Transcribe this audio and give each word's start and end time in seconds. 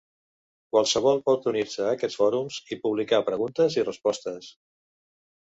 Qualsevol 0.75 1.19
pot 1.27 1.45
unir-se 1.51 1.83
a 1.83 1.91
aquests 1.97 2.17
fòrums 2.21 2.57
i 2.77 2.79
publicar 2.87 3.21
preguntes 3.29 3.79
i 3.83 3.87
respostes. 3.91 4.51